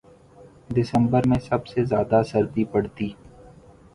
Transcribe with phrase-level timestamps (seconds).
[0.69, 3.09] دسمبر میں سب سے زیادہ سردی پڑتی